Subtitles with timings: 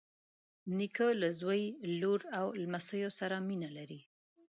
[0.77, 1.61] نیکه له زوی،
[1.99, 4.01] لور او لمسیو سره مینه لري.